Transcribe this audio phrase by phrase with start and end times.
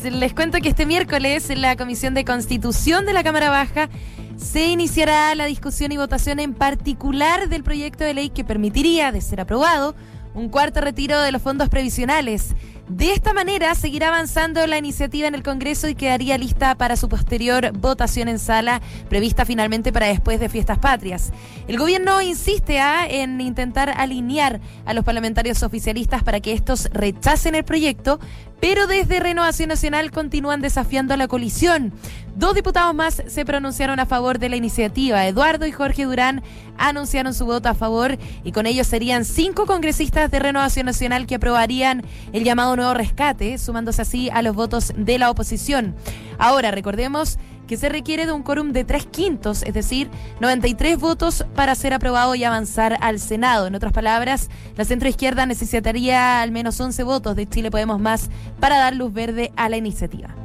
[0.00, 3.88] Les cuento que este miércoles en la Comisión de Constitución de la Cámara Baja
[4.36, 9.20] se iniciará la discusión y votación en particular del proyecto de ley que permitiría, de
[9.20, 9.96] ser aprobado,
[10.34, 12.54] un cuarto retiro de los fondos previsionales.
[12.88, 17.10] De esta manera seguirá avanzando la iniciativa en el Congreso y quedaría lista para su
[17.10, 18.80] posterior votación en sala,
[19.10, 21.30] prevista finalmente para después de fiestas patrias.
[21.68, 23.06] El gobierno insiste ¿ah?
[23.06, 28.20] en intentar alinear a los parlamentarios oficialistas para que estos rechacen el proyecto,
[28.58, 31.92] pero desde Renovación Nacional continúan desafiando a la colisión.
[32.34, 35.26] Dos diputados más se pronunciaron a favor de la iniciativa.
[35.26, 36.42] Eduardo y Jorge Durán
[36.76, 41.34] anunciaron su voto a favor y con ellos serían cinco congresistas de Renovación Nacional que
[41.34, 45.94] aprobarían el llamado nuevo rescate, sumándose así a los votos de la oposición.
[46.38, 50.10] Ahora, recordemos que se requiere de un quórum de tres quintos, es decir,
[50.40, 53.66] 93 votos para ser aprobado y avanzar al Senado.
[53.66, 58.78] En otras palabras, la centroizquierda necesitaría al menos 11 votos de Chile Podemos Más para
[58.78, 60.37] dar luz verde a la iniciativa.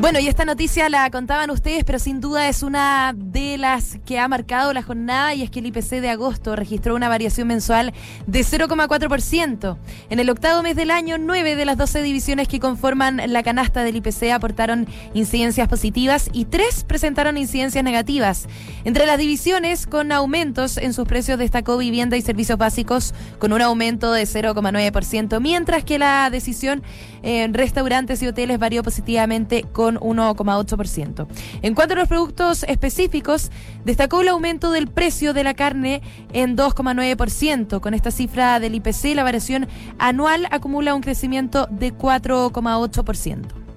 [0.00, 4.20] Bueno, y esta noticia la contaban ustedes, pero sin duda es una de las que
[4.20, 7.92] ha marcado la jornada y es que el IPC de agosto registró una variación mensual
[8.28, 9.76] de 0,4%.
[10.08, 13.82] En el octavo mes del año, nueve de las 12 divisiones que conforman la canasta
[13.82, 18.46] del IPC aportaron incidencias positivas y tres presentaron incidencias negativas.
[18.84, 23.62] Entre las divisiones con aumentos en sus precios destacó vivienda y servicios básicos con un
[23.62, 26.84] aumento de 0,9%, mientras que la decisión
[27.22, 31.26] en restaurantes y hoteles varió positivamente con 1,8%.
[31.62, 33.50] En cuanto a los productos específicos,
[33.84, 37.80] destacó el aumento del precio de la carne en 2,9%.
[37.80, 39.66] Con esta cifra del IPC, la variación
[39.98, 43.68] anual acumula un crecimiento de 4,8%.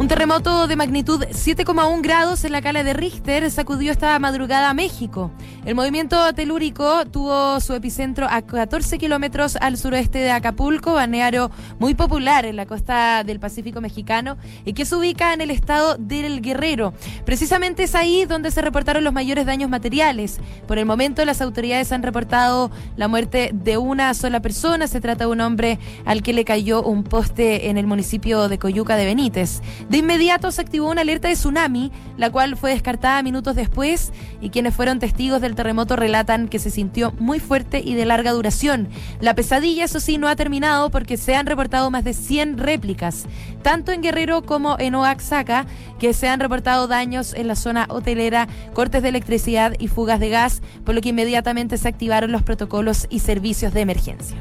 [0.00, 4.74] Un terremoto de magnitud 7,1 grados en la cala de Richter sacudió esta madrugada a
[4.74, 5.30] México.
[5.66, 11.94] El movimiento telúrico tuvo su epicentro a 14 kilómetros al suroeste de Acapulco, balneario muy
[11.94, 16.40] popular en la costa del Pacífico mexicano y que se ubica en el estado del
[16.40, 16.94] Guerrero.
[17.26, 20.40] Precisamente es ahí donde se reportaron los mayores daños materiales.
[20.66, 24.86] Por el momento, las autoridades han reportado la muerte de una sola persona.
[24.86, 28.58] Se trata de un hombre al que le cayó un poste en el municipio de
[28.58, 29.60] Coyuca de Benítez.
[29.90, 34.10] De inmediato se activó una alerta de tsunami, la cual fue descartada minutos después
[34.40, 38.30] y quienes fueron testigos del terremoto relatan que se sintió muy fuerte y de larga
[38.30, 38.88] duración.
[39.20, 43.26] La pesadilla, eso sí, no ha terminado porque se han reportado más de 100 réplicas,
[43.62, 45.66] tanto en Guerrero como en Oaxaca,
[45.98, 50.28] que se han reportado daños en la zona hotelera, cortes de electricidad y fugas de
[50.28, 54.36] gas, por lo que inmediatamente se activaron los protocolos y servicios de emergencia.